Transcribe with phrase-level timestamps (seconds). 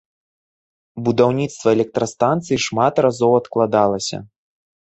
[1.07, 4.17] Будаўніцтва электрастанцыі шмат разоў адкладалася.